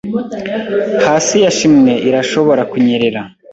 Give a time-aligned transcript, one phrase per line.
[1.05, 3.21] Hasi ya chimney irashobora kunyerera